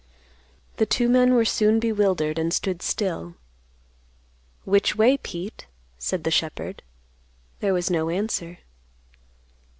The 0.77 0.87
two 0.87 1.07
men 1.07 1.35
were 1.35 1.45
soon 1.45 1.79
bewildered 1.79 2.39
and 2.39 2.51
stood 2.51 2.81
still. 2.81 3.35
"Which 4.65 4.95
way, 4.95 5.15
Pete?" 5.15 5.67
said 5.99 6.23
the 6.23 6.31
shepherd. 6.31 6.81
There 7.59 7.75
was 7.75 7.91
no 7.91 8.09
answer. 8.09 8.57